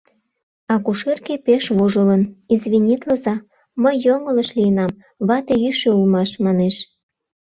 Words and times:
Акушерке 0.73 1.35
пеш 1.45 1.63
вожылын, 1.77 2.21
«извинитлыза, 2.53 3.35
мый 3.81 3.95
йоҥылыш 4.05 4.49
лийынам, 4.57 4.91
вате 5.27 5.55
йӱшӧ 5.63 5.89
улмаш»,— 5.97 6.29
манеш. 6.45 6.75